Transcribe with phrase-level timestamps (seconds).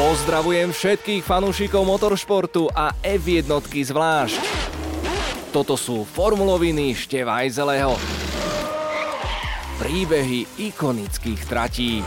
[0.00, 4.40] Pozdravujem všetkých fanúšikov motoršportu a F1 zvlášť.
[5.52, 8.00] Toto sú formuloviny Števajzeleho.
[9.76, 12.00] Príbehy ikonických tratí.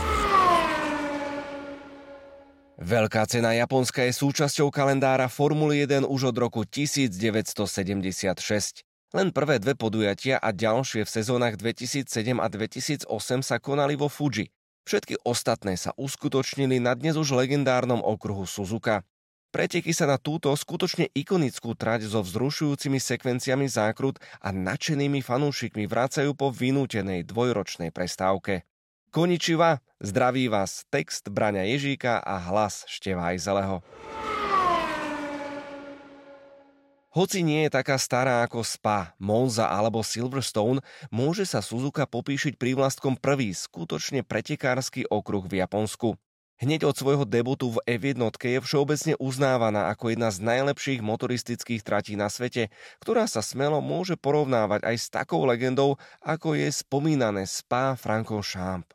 [2.82, 8.82] Veľká cena Japonska je súčasťou kalendára Formuly 1 už od roku 1976.
[9.14, 12.10] Len prvé dve podujatia a ďalšie v sezónach 2007
[12.42, 13.06] a 2008
[13.46, 14.50] sa konali vo Fuji.
[14.84, 19.00] Všetky ostatné sa uskutočnili na dnes už legendárnom okruhu Suzuka.
[19.48, 26.36] Preteky sa na túto skutočne ikonickú trať so vzrušujúcimi sekvenciami zákrut a nadšenými fanúšikmi vracajú
[26.36, 28.68] po vynútenej dvojročnej prestávke.
[29.08, 33.80] Koničiva, zdraví vás text Braňa Ježíka a hlas Števa Ajzeleho.
[37.14, 40.82] Hoci nie je taká stará ako Spa, Monza alebo Silverstone,
[41.14, 46.18] môže sa Suzuka popíšiť prívlastkom prvý skutočne pretekársky okruh v Japonsku.
[46.58, 52.18] Hneď od svojho debutu v F1 je všeobecne uznávaná ako jedna z najlepších motoristických tratí
[52.18, 57.94] na svete, ktorá sa smelo môže porovnávať aj s takou legendou, ako je spomínané Spa
[57.94, 58.90] Francorchamps.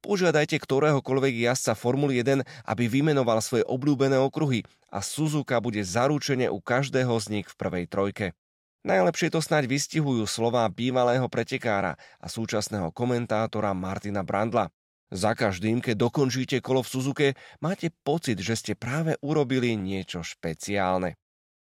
[0.00, 6.58] Požiadajte ktoréhokoľvek jazdca Formuly 1, aby vymenoval svoje obľúbené okruhy a Suzuka bude zaručene u
[6.60, 8.32] každého z nich v prvej trojke.
[8.88, 14.72] Najlepšie to snáď vystihujú slová bývalého pretekára a súčasného komentátora Martina Brandla.
[15.08, 17.26] Za každým, keď dokončíte kolo v Suzuke,
[17.64, 21.16] máte pocit, že ste práve urobili niečo špeciálne.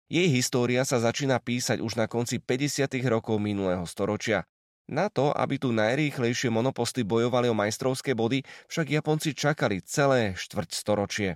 [0.08, 2.88] Jej história sa začína písať už na konci 50.
[3.12, 4.48] rokov minulého storočia.
[4.88, 8.40] Na to, aby tu najrýchlejšie monoposty bojovali o majstrovské body,
[8.72, 11.36] však Japonci čakali celé štvrť storočie.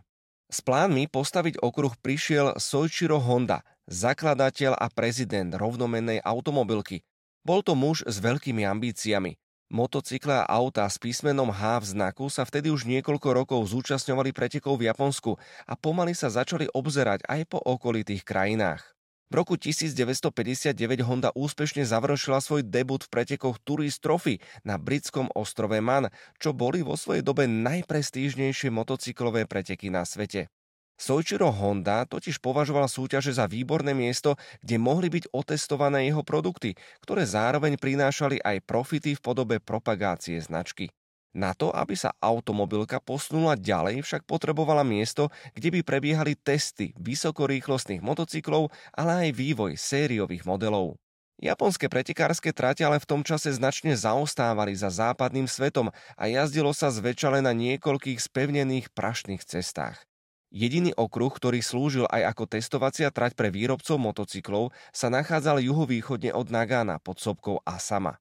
[0.52, 7.08] S plánmi postaviť okruh prišiel Soichiro Honda, zakladateľ a prezident rovnomennej automobilky.
[7.48, 9.40] Bol to muž s veľkými ambíciami.
[9.72, 14.76] Motocykle a auta s písmenom H v znaku sa vtedy už niekoľko rokov zúčastňovali pretekov
[14.76, 18.84] v Japonsku a pomaly sa začali obzerať aj po okolitých krajinách.
[19.31, 20.75] V roku 1959
[21.08, 26.83] Honda úspešne završila svoj debut v pretekoch Tourist Trophy na britskom ostrove Man, čo boli
[26.83, 30.52] vo svojej dobe najprestížnejšie motocyklové preteky na svete.
[30.99, 37.23] Soichiro Honda totiž považoval súťaže za výborné miesto, kde mohli byť otestované jeho produkty, ktoré
[37.23, 40.92] zároveň prinášali aj profity v podobe propagácie značky.
[41.31, 48.03] Na to, aby sa automobilka posunula ďalej, však potrebovala miesto, kde by prebiehali testy vysokorýchlostných
[48.03, 50.99] motocyklov, ale aj vývoj sériových modelov.
[51.42, 56.93] Japonské pretekárske trate ale v tom čase značne zaostávali za západným svetom a jazdilo sa
[56.93, 60.05] zväčša na niekoľkých spevnených prašných cestách.
[60.52, 66.52] Jediný okruh, ktorý slúžil aj ako testovacia trať pre výrobcov motocyklov, sa nachádzal juhovýchodne od
[66.52, 68.19] Nagana pod sopkou Asama.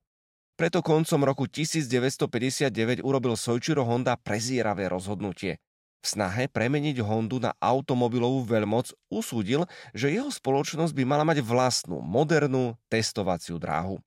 [0.60, 5.56] Preto koncom roku 1959 urobil Soichiro Honda prezieravé rozhodnutie.
[6.04, 9.64] V snahe premeniť Hondu na automobilovú veľmoc usúdil,
[9.96, 14.04] že jeho spoločnosť by mala mať vlastnú, modernú testovaciu dráhu.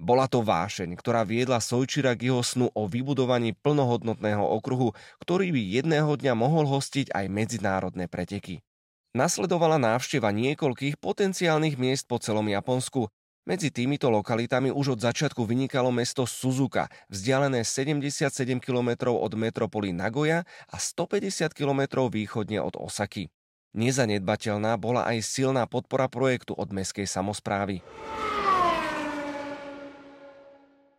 [0.00, 5.84] Bola to vášeň, ktorá viedla Sojčira k jeho snu o vybudovaní plnohodnotného okruhu, ktorý by
[5.84, 8.64] jedného dňa mohol hostiť aj medzinárodné preteky.
[9.12, 13.12] Nasledovala návšteva niekoľkých potenciálnych miest po celom Japonsku
[13.50, 18.30] medzi týmito lokalitami už od začiatku vynikalo mesto Suzuka, vzdialené 77
[18.62, 23.26] km od metropoly Nagoya a 150 km východne od Osaky.
[23.74, 27.82] Nezanedbateľná bola aj silná podpora projektu od mestskej samozprávy.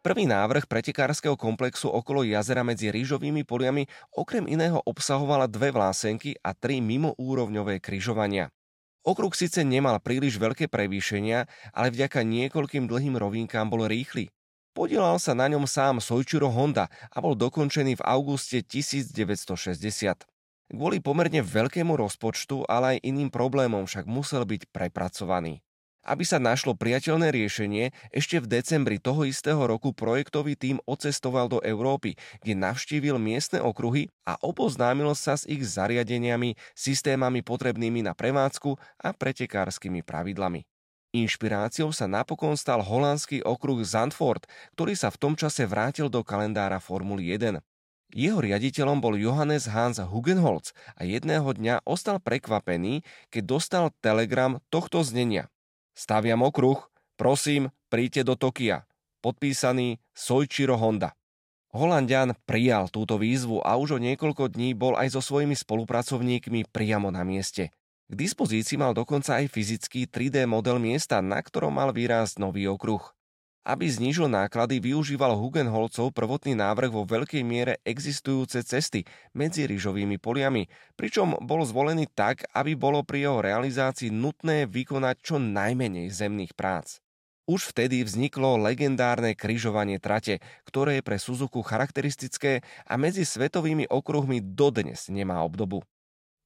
[0.03, 6.51] Prvý návrh pretekárskeho komplexu okolo jazera medzi rýžovými poliami okrem iného obsahovala dve vlásenky a
[6.51, 8.51] tri mimoúrovňové kryžovania.
[9.01, 14.29] Okruh síce nemal príliš veľké prevýšenia, ale vďaka niekoľkým dlhým rovinkám bol rýchly.
[14.71, 19.57] Podielal sa na ňom sám Soichiro Honda a bol dokončený v auguste 1960.
[20.71, 25.59] Kvôli pomerne veľkému rozpočtu, ale aj iným problémom však musel byť prepracovaný.
[26.01, 31.61] Aby sa našlo priateľné riešenie, ešte v decembri toho istého roku projektový tím ocestoval do
[31.61, 38.81] Európy, kde navštívil miestne okruhy a oboznámil sa s ich zariadeniami, systémami potrebnými na prevádzku
[38.97, 40.65] a pretekárskymi pravidlami.
[41.13, 46.81] Inšpiráciou sa napokon stal holandský okruh Zandvoort, ktorý sa v tom čase vrátil do kalendára
[46.81, 47.61] Formuly 1.
[48.11, 55.03] Jeho riaditeľom bol Johannes Hans Hugenholz a jedného dňa ostal prekvapený, keď dostal telegram tohto
[55.05, 55.51] znenia.
[56.01, 56.81] Staviam okruh,
[57.13, 58.89] prosím, príďte do Tokia.
[59.21, 61.13] Podpísaný Soichiro Honda.
[61.77, 67.13] Holandian prijal túto výzvu a už o niekoľko dní bol aj so svojimi spolupracovníkmi priamo
[67.13, 67.69] na mieste.
[68.09, 73.05] K dispozícii mal dokonca aj fyzický 3D model miesta, na ktorom mal vyrásť nový okruh.
[73.61, 79.05] Aby znížil náklady, využíval Hugenholcov prvotný návrh vo veľkej miere existujúce cesty
[79.37, 80.65] medzi rýžovými poliami,
[80.97, 87.05] pričom bol zvolený tak, aby bolo pri jeho realizácii nutné vykonať čo najmenej zemných prác.
[87.45, 94.41] Už vtedy vzniklo legendárne kryžovanie trate, ktoré je pre Suzuku charakteristické a medzi svetovými okruhmi
[94.41, 95.85] dodnes nemá obdobu.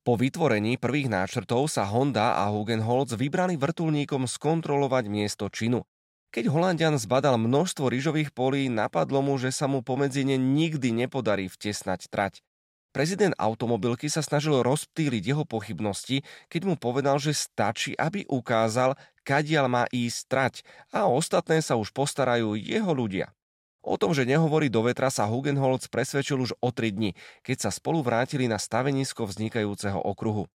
[0.03, 5.87] Po vytvorení prvých náčrtov sa Honda a Hugenholz vybrali vrtulníkom skontrolovať miesto činu.
[6.35, 11.47] Keď Holandian zbadal množstvo rýžových polí, napadlo mu, že sa mu pomedzi ne nikdy nepodarí
[11.47, 12.43] vtesnať trať.
[12.91, 19.65] Prezident automobilky sa snažil rozptýliť jeho pochybnosti, keď mu povedal, že stačí, aby ukázal, kadiaľ
[19.71, 20.53] má ísť trať
[20.91, 23.31] a ostatné sa už postarajú jeho ľudia.
[23.79, 27.15] O tom, že nehovorí do vetra, sa Hugenholz presvedčil už o tri dni,
[27.47, 30.51] keď sa spolu vrátili na stavenisko vznikajúceho okruhu.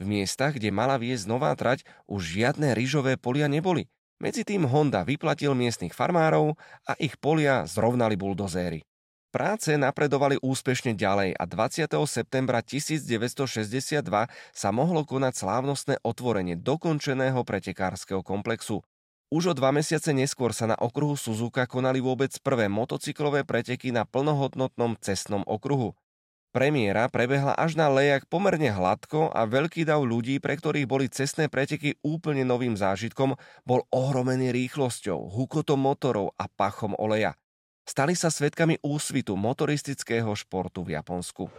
[0.00, 3.92] V miestach, kde mala viesť nová trať, už žiadne rýžové polia neboli.
[4.18, 6.58] Medzi tým Honda vyplatil miestnych farmárov
[6.90, 8.82] a ich polia zrovnali buldozéry.
[9.30, 11.86] Práce napredovali úspešne ďalej a 20.
[12.02, 14.02] septembra 1962
[14.50, 18.82] sa mohlo konať slávnostné otvorenie dokončeného pretekárskeho komplexu.
[19.30, 24.02] Už o dva mesiace neskôr sa na okruhu Suzuka konali vôbec prvé motocyklové preteky na
[24.02, 25.94] plnohodnotnom cestnom okruhu.
[26.48, 31.52] Premiéra prebehla až na lejak pomerne hladko a veľký dav ľudí, pre ktorých boli cestné
[31.52, 33.36] preteky úplne novým zážitkom,
[33.68, 37.36] bol ohromený rýchlosťou, hukotom motorov a pachom oleja.
[37.84, 41.52] Stali sa svetkami úsvitu motoristického športu v Japonsku.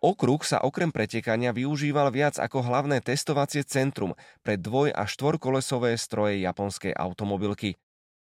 [0.00, 6.40] Okruh sa okrem pretekania využíval viac ako hlavné testovacie centrum pre dvoj- a štvorkolesové stroje
[6.40, 7.76] japonskej automobilky.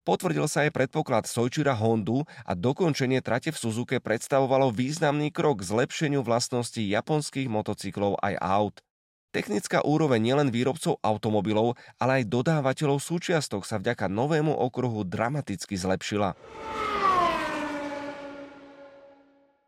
[0.10, 5.70] Potvrdil sa aj predpoklad Sojčira Hondu a dokončenie trate v Suzuke predstavovalo významný krok k
[5.70, 8.82] zlepšeniu vlastností japonských motocyklov aj aut.
[9.30, 16.34] Technická úroveň nielen výrobcov automobilov, ale aj dodávateľov súčiastok sa vďaka novému okruhu dramaticky zlepšila.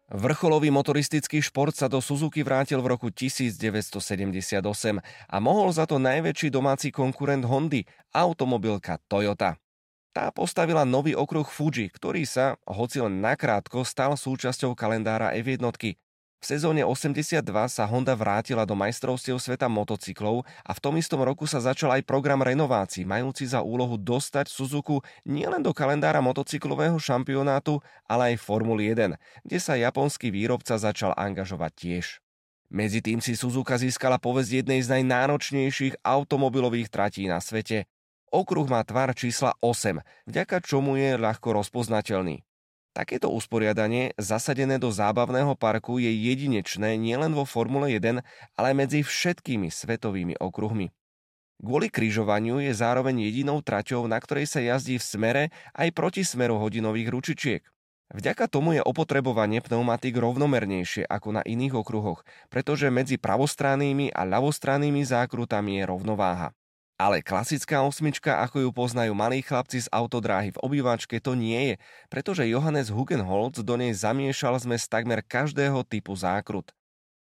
[0.09, 4.57] Vrcholový motoristický šport sa do Suzuki vrátil v roku 1978
[5.05, 9.60] a mohol za to najväčší domáci konkurent Hondy, automobilka Toyota.
[10.11, 15.63] Tá postavila nový okruh Fuji, ktorý sa, hoci len nakrátko, stal súčasťou kalendára F1.
[16.41, 17.39] V sezóne 82
[17.71, 22.03] sa Honda vrátila do majstrovstiev sveta motocyklov a v tom istom roku sa začal aj
[22.03, 28.91] program renovácií, majúci za úlohu dostať Suzuku nielen do kalendára motocyklového šampionátu, ale aj Formuly
[28.91, 29.15] 1,
[29.47, 32.05] kde sa japonský výrobca začal angažovať tiež.
[32.67, 37.87] Medzi tým si Suzuka získala povesť jednej z najnáročnejších automobilových tratí na svete
[38.31, 42.47] Okruh má tvar čísla 8, vďaka čomu je ľahko rozpoznateľný.
[42.95, 48.23] Takéto usporiadanie, zasadené do zábavného parku, je jedinečné nielen vo Formule 1,
[48.55, 50.95] ale medzi všetkými svetovými okruhmi.
[51.59, 55.43] Kvôli križovaniu je zároveň jedinou traťou, na ktorej sa jazdí v smere
[55.75, 57.61] aj proti smeru hodinových ručičiek.
[58.15, 65.03] Vďaka tomu je opotrebovanie pneumatik rovnomernejšie ako na iných okruhoch, pretože medzi pravostrannými a ľavostrannými
[65.03, 66.55] zákrutami je rovnováha.
[67.01, 71.75] Ale klasická osmička, ako ju poznajú malí chlapci z autodráhy v obývačke, to nie je,
[72.13, 76.69] pretože Johannes Hugenholz do nej zamiešal zmes takmer každého typu zákrut.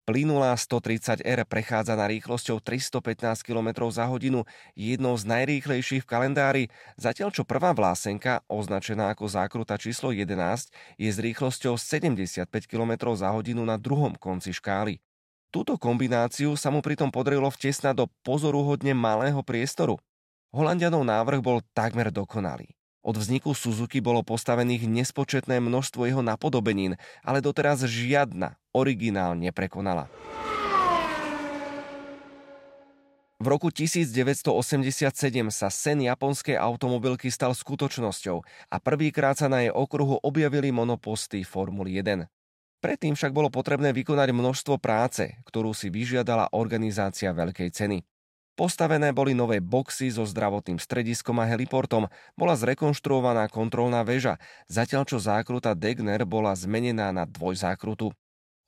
[0.04, 4.44] Plynulá 130R prechádza na rýchlosťou 315 km za hodinu,
[4.76, 6.64] jednou z najrýchlejších v kalendári,
[7.00, 13.32] zatiaľ čo prvá vlásenka, označená ako zákruta číslo 11, je s rýchlosťou 75 km za
[13.32, 15.00] hodinu na druhom konci škály.
[15.50, 19.98] Túto kombináciu sa mu pritom podarilo vtesnať do pozoruhodne malého priestoru.
[20.54, 22.70] Holandianov návrh bol takmer dokonalý.
[23.02, 30.06] Od vzniku Suzuki bolo postavených nespočetné množstvo jeho napodobenín, ale doteraz žiadna originál neprekonala.
[33.42, 34.54] V roku 1987
[35.50, 38.38] sa sen japonskej automobilky stal skutočnosťou
[38.70, 42.30] a prvýkrát sa na jej okruhu objavili monoposty Formuly 1.
[42.80, 48.00] Predtým však bolo potrebné vykonať množstvo práce, ktorú si vyžiadala organizácia Veľkej ceny.
[48.56, 54.36] Postavené boli nové boxy so zdravotným strediskom a heliportom, bola zrekonštruovaná kontrolná väža,
[54.68, 58.12] zatiaľ čo zákruta Degner bola zmenená na dvojzákrutu.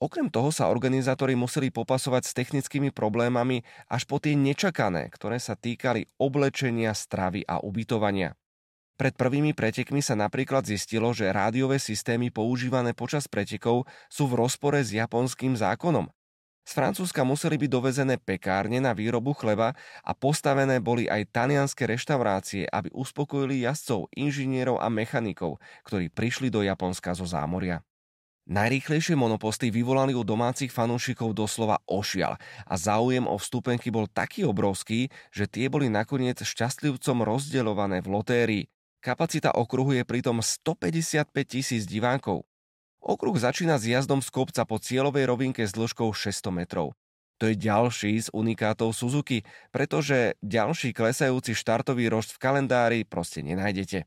[0.02, 5.54] Okrem toho sa organizátori museli popasovať s technickými problémami až po tie nečakané, ktoré sa
[5.60, 8.34] týkali oblečenia, stravy a ubytovania.
[9.00, 14.80] Pred prvými pretekmi sa napríklad zistilo, že rádiové systémy používané počas pretekov sú v rozpore
[14.82, 16.10] s japonským zákonom.
[16.62, 19.74] Z Francúzska museli byť dovezené pekárne na výrobu chleba
[20.06, 26.62] a postavené boli aj talianské reštaurácie, aby uspokojili jazdcov, inžinierov a mechanikov, ktorí prišli do
[26.62, 27.82] Japonska zo zámoria.
[28.46, 35.14] Najrýchlejšie monoposty vyvolali u domácich fanúšikov doslova ošial a záujem o vstupenky bol taký obrovský,
[35.30, 38.64] že tie boli nakoniec šťastlivcom rozdeľované v lotérii.
[39.02, 42.46] Kapacita okruhu je pritom 155 tisíc divákov.
[43.02, 46.94] Okruh začína s jazdom z kopca po cieľovej rovinke s dĺžkou 600 metrov.
[47.42, 49.42] To je ďalší z unikátov Suzuki,
[49.74, 54.06] pretože ďalší klesajúci štartový rošt v kalendári proste nenájdete.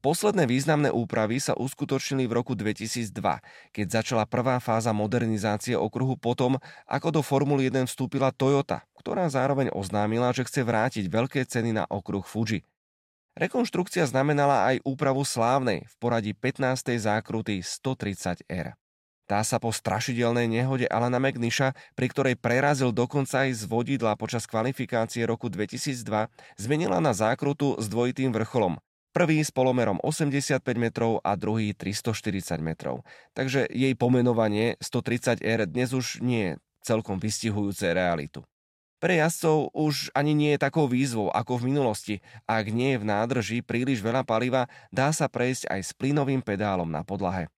[0.00, 3.12] Posledné významné úpravy sa uskutočnili v roku 2002,
[3.76, 6.56] keď začala prvá fáza modernizácie okruhu potom,
[6.88, 11.84] ako do Formuly 1 vstúpila Toyota, ktorá zároveň oznámila, že chce vrátiť veľké ceny na
[11.84, 12.64] okruh Fuji.
[13.40, 16.92] Rekonštrukcia znamenala aj úpravu slávnej v poradí 15.
[17.00, 18.76] zákruty 130R.
[19.24, 24.44] Tá sa po strašidelnej nehode Alana McNisha, pri ktorej prerazil dokonca aj z vodidla počas
[24.44, 26.28] kvalifikácie roku 2002,
[26.60, 28.76] zmenila na zákrutu s dvojitým vrcholom,
[29.10, 33.02] Prvý s polomerom 85 metrov a druhý 340 metrov.
[33.34, 36.54] Takže jej pomenovanie 130R dnes už nie je
[36.86, 38.46] celkom vystihujúce realitu.
[39.00, 42.14] Pre jazdcov už ani nie je takou výzvou ako v minulosti.
[42.44, 46.84] Ak nie je v nádrži príliš veľa paliva, dá sa prejsť aj s plynovým pedálom
[46.84, 47.48] na podlahe.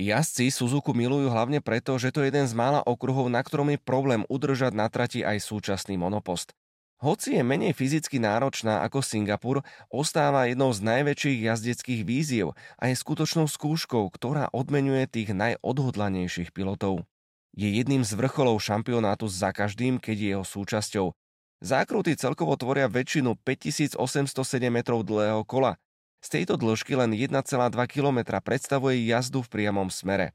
[0.00, 3.84] Jazdci Suzuku milujú hlavne preto, že to je jeden z mála okruhov, na ktorom je
[3.84, 6.56] problém udržať na trati aj súčasný monopost.
[7.04, 9.60] Hoci je menej fyzicky náročná ako Singapur,
[9.92, 17.04] ostáva jednou z najväčších jazdeckých víziev a je skutočnou skúškou, ktorá odmenuje tých najodhodlanejších pilotov.
[17.50, 21.06] Je jedným z vrcholov šampionátu za každým, keď je jeho súčasťou.
[21.60, 24.00] Zákruty celkovo tvoria väčšinu 5807
[24.72, 25.76] metrov dlhého kola.
[26.24, 27.36] Z tejto dĺžky len 1,2
[27.90, 30.32] km predstavuje jazdu v priamom smere.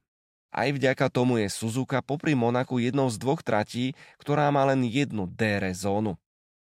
[0.55, 3.91] Aj vďaka tomu je Suzuka popri Monaku jednou z dvoch tratí,
[4.21, 6.15] ktorá má len jednu DR zónu.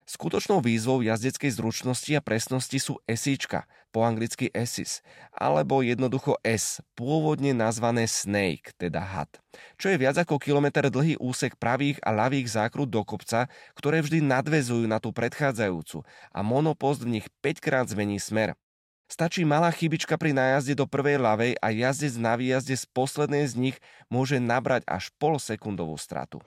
[0.05, 4.99] Skutočnou výzvou jazdeckej zručnosti a presnosti sú SIčka, po anglicky SIS,
[5.31, 9.31] alebo jednoducho S, pôvodne nazvané Snake, teda had,
[9.79, 14.19] čo je viac ako kilometr dlhý úsek pravých a ľavých zákrut do kopca, ktoré vždy
[14.19, 16.03] nadvezujú na tú predchádzajúcu
[16.35, 18.59] a monopost v nich 5 krát zmení smer.
[19.07, 23.53] Stačí malá chybička pri nájazde do prvej ľavej a jazdec na výjazde z poslednej z
[23.55, 23.77] nich
[24.11, 26.43] môže nabrať až pol sekundovú stratu.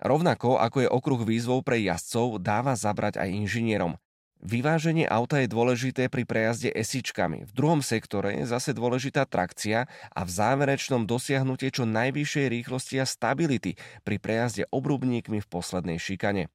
[0.00, 4.00] Rovnako ako je okruh výzvov pre jazdcov, dáva zabrať aj inžinierom.
[4.40, 9.84] Vyváženie auta je dôležité pri prejazde esičkami, v druhom sektore je zase dôležitá trakcia
[10.16, 16.48] a v záverečnom dosiahnutie čo najvyššej rýchlosti a stability pri prejazde obrubníkmi v poslednej šikane.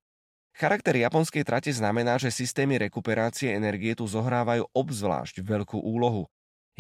[0.58, 6.26] Charakter japonskej trate znamená, že systémy rekuperácie energie tu zohrávajú obzvlášť veľkú úlohu.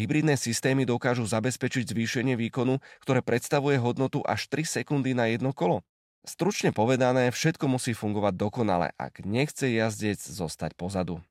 [0.01, 5.85] Hybridné systémy dokážu zabezpečiť zvýšenie výkonu, ktoré predstavuje hodnotu až 3 sekundy na jedno kolo.
[6.25, 11.21] Stručne povedané, všetko musí fungovať dokonale, ak nechce jazdec zostať pozadu.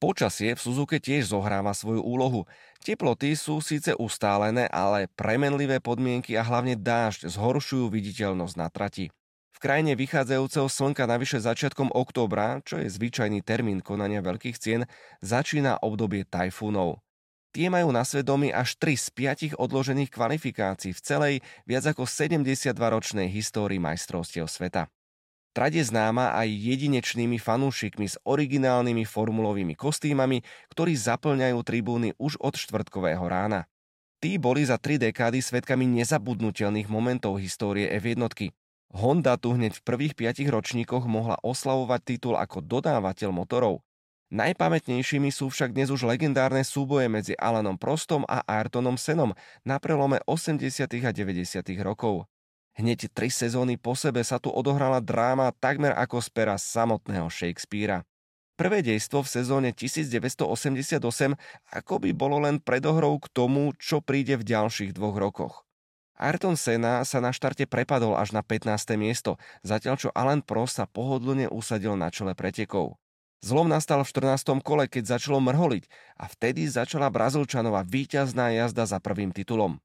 [0.00, 2.48] Počasie v Suzuke tiež zohráva svoju úlohu.
[2.80, 9.12] Teploty sú síce ustálené, ale premenlivé podmienky a hlavne dážď zhoršujú viditeľnosť na trati.
[9.52, 14.88] V krajine vychádzajúceho slnka navyše začiatkom októbra, čo je zvyčajný termín konania veľkých cien,
[15.20, 17.04] začína obdobie tajfúnov.
[17.50, 19.06] Tie majú na svedomí až 3 z
[19.54, 21.34] 5 odložených kvalifikácií v celej
[21.66, 24.86] viac ako 72-ročnej histórii majstrovstiev sveta.
[25.50, 32.54] Trať je známa aj jedinečnými fanúšikmi s originálnymi formulovými kostýmami, ktorí zaplňajú tribúny už od
[32.54, 33.66] štvrtkového rána.
[34.22, 38.30] Tí boli za tri dekády svetkami nezabudnutelných momentov histórie F1.
[38.94, 43.82] Honda tu hneď v prvých piatich ročníkoch mohla oslavovať titul ako dodávateľ motorov.
[44.30, 49.34] Najpamätnejšími sú však dnes už legendárne súboje medzi Alanom Prostom a Ayrtonom Senom
[49.66, 50.70] na prelome 80.
[50.86, 51.66] a 90.
[51.82, 52.30] rokov.
[52.78, 58.06] Hneď tri sezóny po sebe sa tu odohrala dráma takmer ako z pera samotného Shakespearea.
[58.54, 61.02] Prvé dejstvo v sezóne 1988
[61.74, 65.54] ako by bolo len predohrou k tomu, čo príde v ďalších dvoch rokoch.
[66.14, 68.94] Ayrton Senna sa na štarte prepadol až na 15.
[68.94, 72.94] miesto, zatiaľ čo Alan Prost sa pohodlne usadil na čele pretekov.
[73.40, 74.60] Zlom nastal v 14.
[74.60, 75.88] kole, keď začalo mrholiť
[76.20, 79.80] a vtedy začala Brazílčanova víťazná jazda za prvým titulom.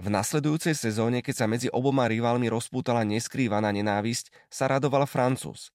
[0.00, 5.68] V nasledujúcej sezóne, keď sa medzi oboma rivalmi rozpútala neskrývaná nenávisť, sa radoval Francúz.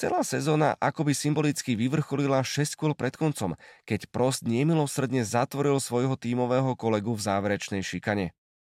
[0.00, 3.52] Celá sezóna akoby symbolicky vyvrcholila 6 kôl pred koncom,
[3.84, 8.32] keď Prost nemilosrdne zatvoril svojho tímového kolegu v záverečnej šikane.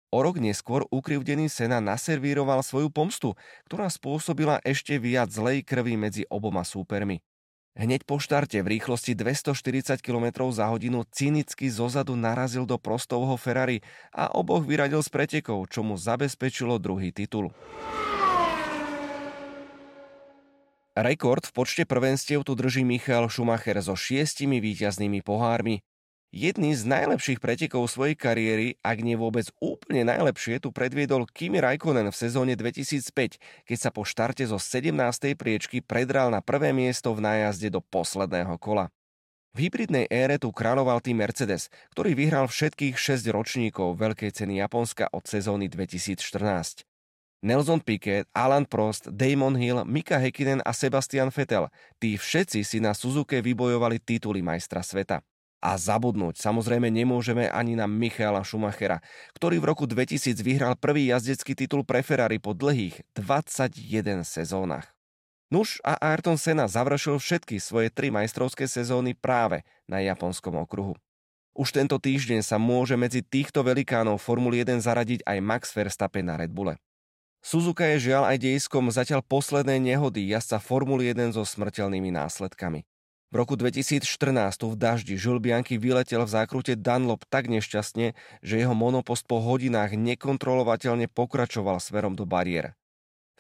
[0.10, 3.38] O rok neskôr ukrivdený Sena naservíroval svoju pomstu,
[3.70, 7.22] ktorá spôsobila ešte viac zlej krvi medzi oboma súpermi.
[7.74, 13.82] Hneď po štarte v rýchlosti 240 km za hodinu cynicky zozadu narazil do prostovho Ferrari
[14.14, 17.50] a oboch vyradil z pretekov, čo mu zabezpečilo druhý titul.
[20.94, 25.82] Rekord v počte prvenstiev tu drží Michal Schumacher so šiestimi víťaznými pohármi.
[26.34, 32.10] Jedný z najlepších pretekov svojej kariéry, ak nie vôbec úplne najlepšie, tu predviedol Kimi Raikkonen
[32.10, 33.38] v sezóne 2005,
[33.70, 34.98] keď sa po štarte zo 17.
[35.38, 38.90] priečky predral na prvé miesto v nájazde do posledného kola.
[39.54, 45.14] V hybridnej ére tu kráľoval tým Mercedes, ktorý vyhral všetkých 6 ročníkov Veľkej ceny Japonska
[45.14, 46.82] od sezóny 2014.
[47.46, 51.70] Nelson Piquet, Alan Prost, Damon Hill, Mika Häkkinen a Sebastian Vettel.
[52.02, 55.22] Tí všetci si na Suzuke vybojovali tituly majstra sveta.
[55.64, 59.00] A zabudnúť samozrejme nemôžeme ani na Michaela Schumachera,
[59.32, 64.92] ktorý v roku 2000 vyhral prvý jazdecký titul pre Ferrari po dlhých 21 sezónach.
[65.48, 71.00] Nuž a Ayrton Senna završil všetky svoje tri majstrovské sezóny práve na japonskom okruhu.
[71.56, 76.36] Už tento týždeň sa môže medzi týchto velikánov Formuly 1 zaradiť aj Max Verstappen na
[76.36, 76.76] Red Bulle.
[77.40, 82.84] Suzuka je žiaľ aj dejskom zatiaľ poslednej nehody jazdca Formuly 1 so smrteľnými následkami.
[83.34, 84.06] V roku 2014
[84.62, 88.14] v daždi Bianchi vyletel v zákrute Dunlop tak nešťastne,
[88.46, 92.78] že jeho monopost po hodinách nekontrolovateľne pokračoval smerom do bariér.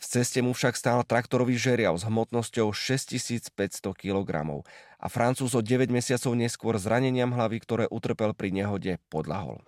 [0.01, 3.53] V ceste mu však stál traktorový žeriav s hmotnosťou 6500
[3.93, 4.65] kg
[4.97, 9.61] a Francúz o 9 mesiacov neskôr zraneniam hlavy, ktoré utrpel pri nehode, podľahol.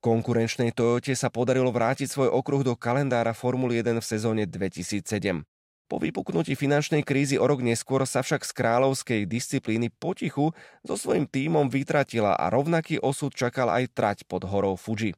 [0.00, 5.51] Konkurenčnej Toyote sa podarilo vrátiť svoj okruh do kalendára Formuly 1 v sezóne 2007.
[5.92, 11.28] Po vypuknutí finančnej krízy o rok neskôr sa však z kráľovskej disciplíny potichu so svojím
[11.28, 15.12] tímom vytratila a rovnaký osud čakal aj trať pod horou Fuji.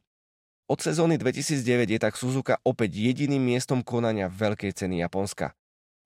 [0.67, 5.55] Od sezóny 2009 je tak Suzuka opäť jediným miestom konania Veľkej ceny Japonska.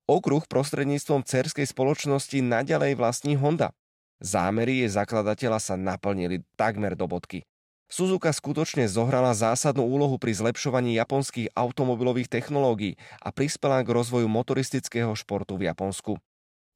[0.06, 3.74] Okruh prostredníctvom cerskej spoločnosti naďalej vlastní Honda.
[4.22, 7.42] Zámery jej zakladateľa sa naplnili takmer do bodky.
[7.90, 15.10] Suzuka skutočne zohrala zásadnú úlohu pri zlepšovaní japonských automobilových technológií a prispela k rozvoju motoristického
[15.18, 16.14] športu v Japonsku.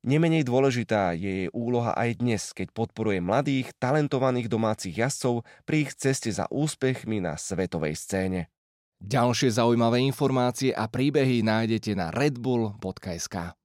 [0.04, 5.96] Nemenej dôležitá je jej úloha aj dnes, keď podporuje mladých, talentovaných domácich jazdcov pri ich
[5.96, 8.52] ceste za úspechmi na svetovej scéne.
[9.00, 13.56] Ďalšie zaujímavé informácie a príbehy nájdete na redbull.sk.